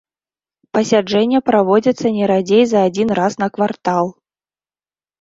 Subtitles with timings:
[0.77, 4.05] Пасяджэння праводзяцца не радзей за адзін раз на квартал.